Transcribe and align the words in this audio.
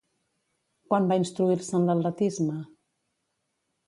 Quan 0.87 1.09
va 1.11 1.17
instruir-se 1.19 1.77
en 1.81 1.85
l'atletisme? 1.89 2.57